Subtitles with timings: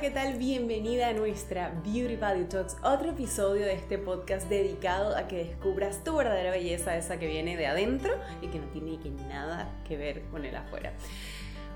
[0.00, 0.34] ¿qué tal?
[0.34, 6.04] Bienvenida a nuestra Beauty Value Talks, otro episodio de este podcast dedicado a que descubras
[6.04, 8.96] tu verdadera belleza, esa que viene de adentro y que no tiene
[9.28, 10.92] nada que ver con el afuera.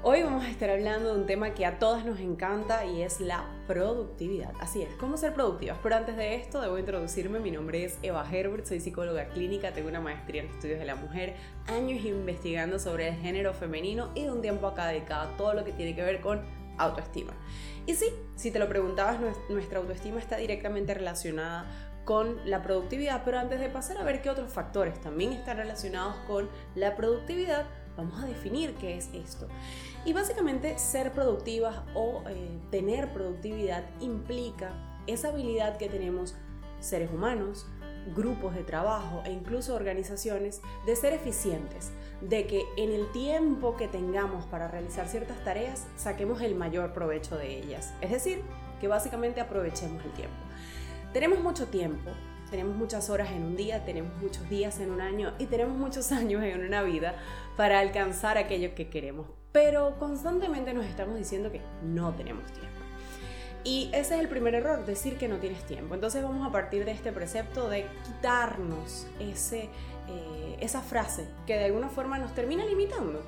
[0.04, 3.20] Hoy vamos a estar hablando de un tema que a todas nos encanta y es
[3.20, 4.52] la productividad.
[4.60, 5.78] Así es, cómo ser productivas.
[5.82, 7.40] Pero antes de esto, debo introducirme.
[7.40, 10.94] Mi nombre es Eva Herbert, soy psicóloga clínica, tengo una maestría en estudios de la
[10.94, 11.34] mujer,
[11.66, 15.64] años investigando sobre el género femenino y de un tiempo acá dedicado a todo lo
[15.64, 17.32] que tiene que ver con autoestima.
[17.86, 19.18] Y sí, si te lo preguntabas,
[19.48, 21.66] nuestra autoestima está directamente relacionada
[22.04, 26.16] con la productividad, pero antes de pasar a ver qué otros factores también están relacionados
[26.26, 29.48] con la productividad, vamos a definir qué es esto.
[30.04, 34.72] Y básicamente ser productivas o eh, tener productividad implica
[35.06, 36.34] esa habilidad que tenemos
[36.80, 37.66] seres humanos,
[38.14, 43.88] grupos de trabajo e incluso organizaciones de ser eficientes, de que en el tiempo que
[43.88, 47.94] tengamos para realizar ciertas tareas saquemos el mayor provecho de ellas.
[48.00, 48.42] Es decir,
[48.80, 50.36] que básicamente aprovechemos el tiempo.
[51.12, 52.10] Tenemos mucho tiempo,
[52.50, 56.12] tenemos muchas horas en un día, tenemos muchos días en un año y tenemos muchos
[56.12, 57.14] años en una vida
[57.56, 59.26] para alcanzar aquello que queremos.
[59.52, 62.81] Pero constantemente nos estamos diciendo que no tenemos tiempo.
[63.64, 65.94] Y ese es el primer error, decir que no tienes tiempo.
[65.94, 69.68] Entonces vamos a partir de este precepto de quitarnos ese,
[70.08, 73.22] eh, esa frase que de alguna forma nos termina limitando.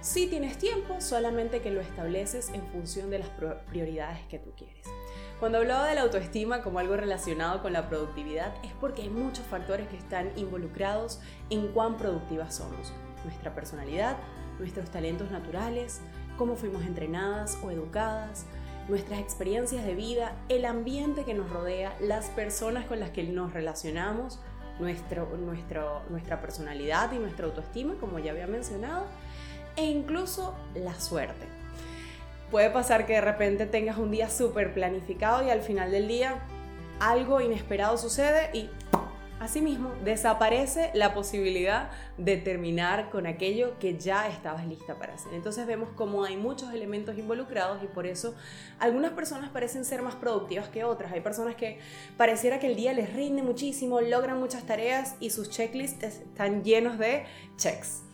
[0.00, 3.28] Si tienes tiempo, solamente que lo estableces en función de las
[3.68, 4.84] prioridades que tú quieres.
[5.38, 9.44] Cuando hablaba de la autoestima como algo relacionado con la productividad, es porque hay muchos
[9.46, 12.92] factores que están involucrados en cuán productivas somos.
[13.24, 14.16] Nuestra personalidad,
[14.58, 16.00] nuestros talentos naturales,
[16.36, 18.46] cómo fuimos entrenadas o educadas,
[18.88, 23.52] nuestras experiencias de vida, el ambiente que nos rodea, las personas con las que nos
[23.52, 24.40] relacionamos,
[24.80, 25.28] nuestro,
[26.10, 29.04] nuestra personalidad y nuestra autoestima, como ya había mencionado,
[29.76, 31.46] e incluso la suerte.
[32.50, 36.42] Puede pasar que de repente tengas un día súper planificado y al final del día
[37.00, 38.68] algo inesperado sucede y
[39.42, 45.34] Asimismo, desaparece la posibilidad de terminar con aquello que ya estabas lista para hacer.
[45.34, 48.36] Entonces vemos como hay muchos elementos involucrados y por eso
[48.78, 51.10] algunas personas parecen ser más productivas que otras.
[51.10, 51.80] Hay personas que
[52.16, 56.96] pareciera que el día les rinde muchísimo, logran muchas tareas y sus checklists están llenos
[56.96, 57.24] de
[57.56, 58.04] checks.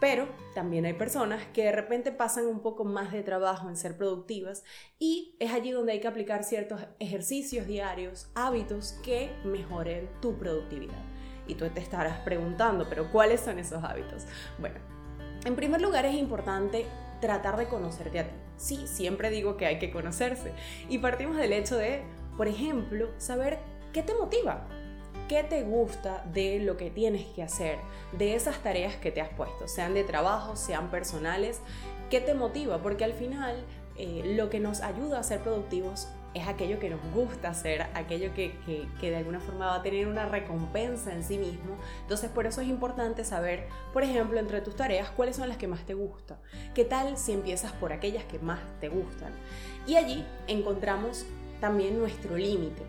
[0.00, 3.98] Pero también hay personas que de repente pasan un poco más de trabajo en ser
[3.98, 4.64] productivas
[4.98, 11.02] y es allí donde hay que aplicar ciertos ejercicios diarios, hábitos que mejoren tu productividad.
[11.46, 14.24] Y tú te estarás preguntando, pero ¿cuáles son esos hábitos?
[14.58, 14.76] Bueno,
[15.44, 16.86] en primer lugar es importante
[17.20, 18.34] tratar de conocerte a ti.
[18.56, 20.52] Sí, siempre digo que hay que conocerse.
[20.88, 22.02] Y partimos del hecho de,
[22.36, 23.58] por ejemplo, saber
[23.92, 24.66] qué te motiva,
[25.30, 27.78] ¿Qué te gusta de lo que tienes que hacer,
[28.10, 31.60] de esas tareas que te has puesto, sean de trabajo, sean personales?
[32.10, 32.82] ¿Qué te motiva?
[32.82, 33.54] Porque al final
[33.96, 38.34] eh, lo que nos ayuda a ser productivos es aquello que nos gusta hacer, aquello
[38.34, 38.56] que,
[39.00, 41.76] que, de alguna forma va a tener una recompensa en sí mismo.
[42.00, 45.68] Entonces por eso es importante saber, por ejemplo, entre tus tareas, cuáles son las que
[45.68, 46.38] más te gustan.
[46.74, 49.32] ¿Qué tal si empiezas por aquellas que más te gustan?
[49.86, 51.24] Y allí encontramos
[51.60, 52.82] también nuestro límite.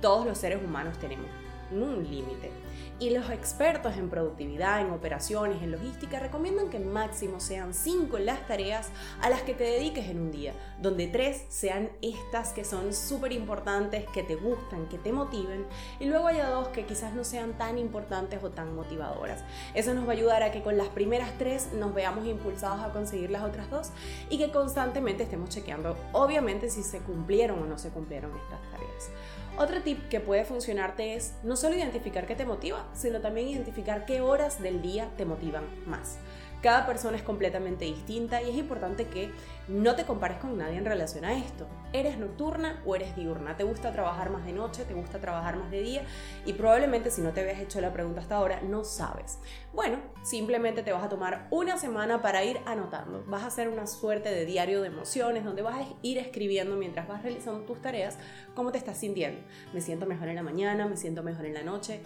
[0.00, 1.39] Todos los seres humanos tenemos
[1.70, 2.50] un límite.
[2.98, 8.46] Y los expertos en productividad, en operaciones, en logística recomiendan que máximo sean 5 las
[8.46, 8.90] tareas
[9.22, 13.32] a las que te dediques en un día, donde 3 sean estas que son súper
[13.32, 15.66] importantes, que te gustan, que te motiven,
[15.98, 19.42] y luego haya dos que quizás no sean tan importantes o tan motivadoras.
[19.74, 22.92] Eso nos va a ayudar a que con las primeras 3 nos veamos impulsados a
[22.92, 23.90] conseguir las otras dos
[24.28, 29.10] y que constantemente estemos chequeando, obviamente, si se cumplieron o no se cumplieron estas tareas.
[29.58, 34.04] Otro tip que puede funcionarte es no solo identificar qué te motiva, sino también identificar
[34.06, 36.18] qué horas del día te motivan más.
[36.62, 39.30] Cada persona es completamente distinta y es importante que
[39.66, 41.66] no te compares con nadie en relación a esto.
[41.94, 43.56] ¿Eres nocturna o eres diurna?
[43.56, 44.84] ¿Te gusta trabajar más de noche?
[44.84, 46.02] ¿Te gusta trabajar más de día?
[46.44, 49.38] Y probablemente si no te habías hecho la pregunta hasta ahora, no sabes.
[49.72, 53.24] Bueno, simplemente te vas a tomar una semana para ir anotando.
[53.26, 57.08] Vas a hacer una suerte de diario de emociones donde vas a ir escribiendo mientras
[57.08, 58.18] vas realizando tus tareas
[58.54, 59.40] cómo te estás sintiendo.
[59.72, 62.02] Me siento mejor en la mañana, me siento mejor en la noche.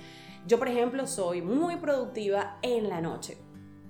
[0.47, 3.44] Yo, por ejemplo, soy muy productiva en la noche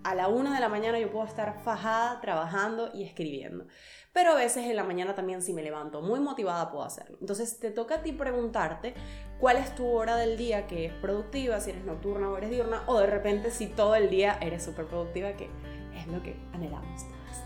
[0.05, 3.67] a la una de la mañana yo puedo estar fajada trabajando y escribiendo.
[4.12, 7.17] Pero a veces en la mañana también si me levanto muy motivada puedo hacerlo.
[7.21, 8.95] Entonces te toca a ti preguntarte
[9.41, 12.85] cuál es tu hora del día que es productiva, si eres nocturna o eres diurna,
[12.87, 15.49] o de repente si todo el día eres súper productiva, que
[15.97, 17.45] es lo que anhelamos todas.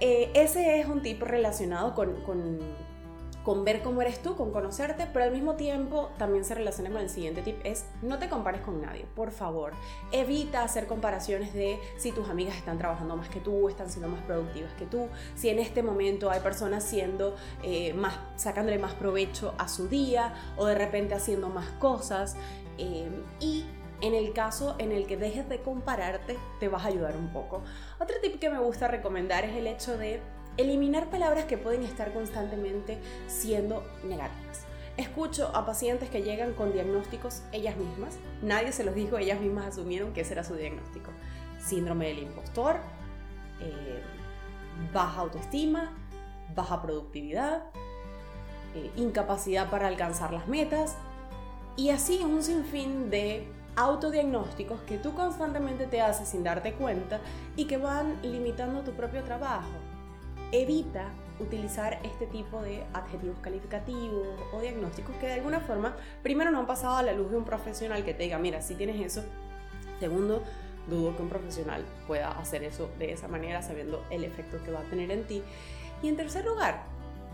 [0.00, 2.58] Eh, ese es un tip relacionado con, con
[3.50, 7.00] con ver cómo eres tú, con conocerte, pero al mismo tiempo también se relaciona con
[7.00, 9.72] el siguiente tip, es no te compares con nadie, por favor.
[10.12, 14.22] Evita hacer comparaciones de si tus amigas están trabajando más que tú, están siendo más
[14.22, 19.52] productivas que tú, si en este momento hay personas siendo eh, más, sacándole más provecho
[19.58, 22.36] a su día o de repente haciendo más cosas.
[22.78, 23.10] Eh,
[23.40, 23.64] y
[24.00, 27.64] en el caso en el que dejes de compararte, te vas a ayudar un poco.
[27.98, 30.20] Otro tip que me gusta recomendar es el hecho de
[30.60, 34.64] eliminar palabras que pueden estar constantemente siendo negativas.
[34.96, 39.66] Escucho a pacientes que llegan con diagnósticos ellas mismas, nadie se los dijo, ellas mismas
[39.66, 41.10] asumieron que ese era su diagnóstico.
[41.58, 42.76] Síndrome del impostor,
[43.60, 44.02] eh,
[44.92, 45.92] baja autoestima,
[46.54, 47.64] baja productividad,
[48.74, 50.96] eh, incapacidad para alcanzar las metas
[51.76, 57.20] y así un sinfín de autodiagnósticos que tú constantemente te haces sin darte cuenta
[57.56, 59.89] y que van limitando tu propio trabajo
[60.52, 66.58] evita utilizar este tipo de adjetivos calificativos o diagnósticos que de alguna forma, primero, no
[66.58, 69.24] han pasado a la luz de un profesional que te diga, mira, si tienes eso.
[69.98, 70.42] Segundo,
[70.88, 74.80] dudo que un profesional pueda hacer eso de esa manera sabiendo el efecto que va
[74.80, 75.42] a tener en ti.
[76.02, 76.84] Y en tercer lugar,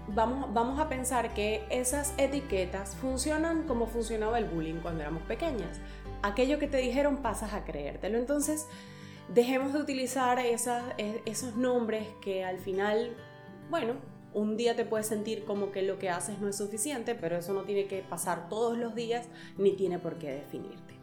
[0.09, 5.81] vamos, vamos a pensar que esas etiquetas funcionan como funcionaba el bullying cuando éramos pequeñas.
[6.23, 8.19] Aquello que te dijeron pasas a creértelo.
[8.19, 8.67] Entonces,
[9.29, 10.55] dejemos de utilizar e,
[11.25, 13.17] esos nombres que al final,
[13.71, 13.95] bueno,
[14.33, 17.53] un día te puedes sentir como que lo que haces no es suficiente, pero eso
[17.53, 19.27] no tiene que pasar todos los días
[19.57, 20.95] ni tiene por qué definirte.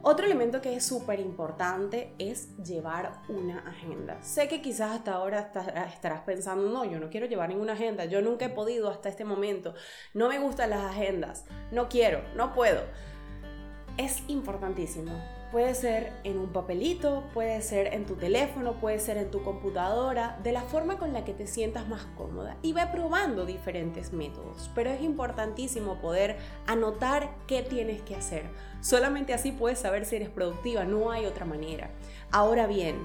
[0.00, 4.22] Otro elemento que es súper importante es llevar una agenda.
[4.22, 5.50] Sé que quizás hasta ahora
[5.92, 9.24] estarás pensando, no, yo no quiero llevar ninguna agenda, yo nunca he podido hasta este
[9.24, 9.74] momento,
[10.14, 12.82] no me gustan las agendas, no quiero, no puedo.
[13.96, 15.10] Es importantísimo
[15.50, 20.38] Puede ser en un papelito, puede ser en tu teléfono, puede ser en tu computadora,
[20.42, 22.58] de la forma con la que te sientas más cómoda.
[22.60, 26.36] Y ve probando diferentes métodos, pero es importantísimo poder
[26.66, 28.44] anotar qué tienes que hacer.
[28.82, 31.90] Solamente así puedes saber si eres productiva, no hay otra manera.
[32.30, 32.98] Ahora bien,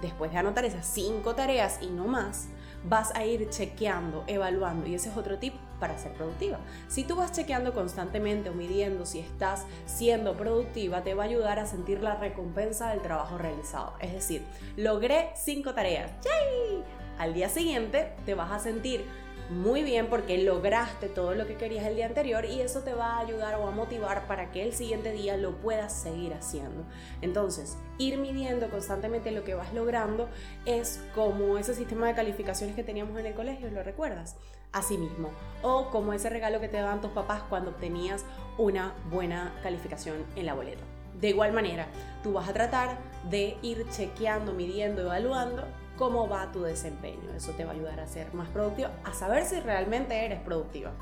[0.00, 2.48] después de anotar esas cinco tareas y no más,
[2.84, 6.58] vas a ir chequeando, evaluando y ese es otro tip para ser productiva.
[6.88, 11.58] Si tú vas chequeando constantemente o midiendo si estás siendo productiva, te va a ayudar
[11.58, 13.94] a sentir la recompensa del trabajo realizado.
[14.00, 14.42] Es decir,
[14.76, 16.10] logré cinco tareas.
[16.22, 16.84] ¡Yay!
[17.18, 19.06] Al día siguiente te vas a sentir
[19.50, 23.16] muy bien porque lograste todo lo que querías el día anterior y eso te va
[23.16, 26.84] a ayudar o a motivar para que el siguiente día lo puedas seguir haciendo.
[27.22, 30.28] Entonces, ir midiendo constantemente lo que vas logrando
[30.64, 34.36] es como ese sistema de calificaciones que teníamos en el colegio, ¿lo recuerdas?
[34.72, 35.30] Asimismo,
[35.62, 38.24] o como ese regalo que te daban tus papás cuando obtenías
[38.58, 40.82] una buena calificación en la boleta.
[41.20, 41.86] De igual manera,
[42.22, 42.98] tú vas a tratar
[43.30, 45.64] de ir chequeando, midiendo, evaluando
[45.96, 47.32] cómo va tu desempeño.
[47.34, 50.92] Eso te va a ayudar a ser más productivo, a saber si realmente eres productiva.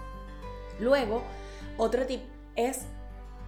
[0.80, 1.22] Luego,
[1.76, 2.22] otro tip
[2.56, 2.86] es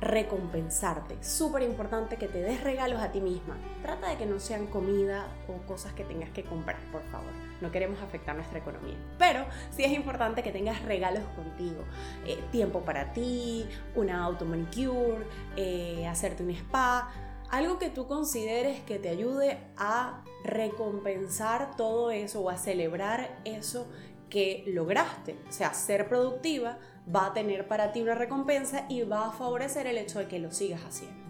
[0.01, 1.23] recompensarte.
[1.23, 3.57] Súper importante que te des regalos a ti misma.
[3.83, 7.31] Trata de que no sean comida o cosas que tengas que comprar, por favor.
[7.61, 8.97] No queremos afectar nuestra economía.
[9.19, 11.83] Pero sí es importante que tengas regalos contigo.
[12.27, 15.25] Eh, tiempo para ti, una auto manicure,
[15.57, 17.11] eh, hacerte un spa
[17.51, 23.87] algo que tú consideres que te ayude a recompensar todo eso o a celebrar eso
[24.31, 25.37] que lograste.
[25.49, 26.79] O sea, ser productiva
[27.15, 30.39] va a tener para ti una recompensa y va a favorecer el hecho de que
[30.39, 31.25] lo sigas haciendo.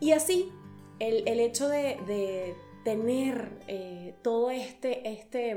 [0.00, 0.52] Y así,
[0.98, 2.54] el, hecho de,
[2.84, 5.56] tener eh, todo este, este,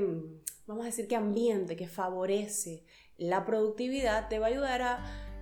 [0.68, 2.84] vamos a decir que ambiente que favorece
[3.18, 5.35] la productividad, te va a ayudar a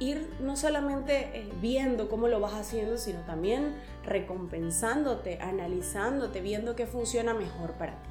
[0.00, 6.86] ir no solamente eh, viendo cómo lo vas haciendo, sino también recompensándote, analizándote, viendo qué
[6.86, 8.10] funciona mejor para ti.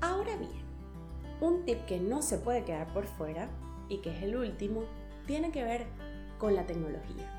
[0.00, 0.62] Ahora bien,
[1.40, 3.48] un tip que no se puede quedar por fuera
[3.88, 4.84] y que es el último,
[5.26, 5.86] tiene que ver
[6.38, 7.34] con la tecnología.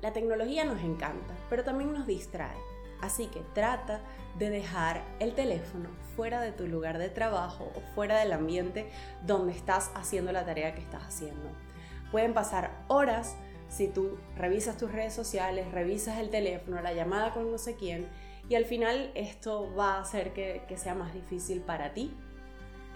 [0.00, 2.56] La tecnología nos encanta, pero también nos distrae.
[3.00, 4.00] Así que trata
[4.38, 8.90] de dejar el teléfono fuera de tu lugar de trabajo o fuera del ambiente
[9.24, 11.48] donde estás haciendo la tarea que estás haciendo.
[12.10, 13.36] Pueden pasar horas
[13.68, 18.08] si tú revisas tus redes sociales, revisas el teléfono, la llamada con no sé quién,
[18.48, 22.14] y al final esto va a hacer que, sea más difícil para ti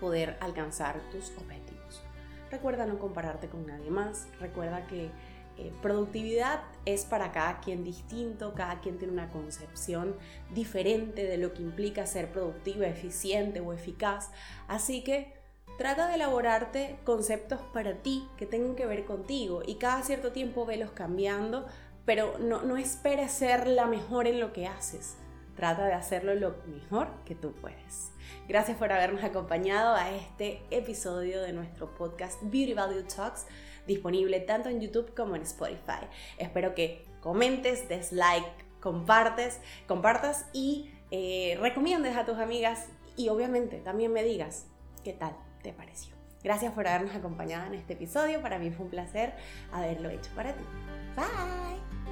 [0.01, 2.03] poder alcanzar tus objetivos.
[2.51, 5.11] Recuerda no compararte con nadie más, recuerda que
[5.59, 10.17] eh, productividad es para cada quien distinto, cada quien tiene una concepción
[10.55, 14.31] diferente de lo que implica ser productiva, eficiente o eficaz,
[14.69, 15.42] así que
[15.83, 20.65] Trata de elaborarte conceptos para ti que tengan que ver contigo y cada cierto tiempo
[20.65, 21.67] velos cambiando,
[22.05, 25.17] pero no, no esperes ser la mejor en lo que haces.
[25.57, 28.13] Trata de hacerlo lo mejor que tú puedes.
[28.47, 33.49] Gracias por habernos acompañado a este episodio de nuestro podcast Beauty Value Talks,
[33.85, 36.07] disponible tanto en YouTube como en Spotify.
[36.39, 38.47] Espero que comentes, des like,
[38.79, 39.59] compartes,
[39.89, 42.87] compartas y eh, recomiendes a tus amigas
[43.17, 44.67] y obviamente también me digas
[45.03, 46.15] qué tal te pareció.
[46.43, 48.43] Gracias por habernos acompañado en este episodio.
[48.43, 49.33] Para mí fue un placer
[49.73, 50.65] haberlo hecho para ti.
[51.17, 52.12] Bye.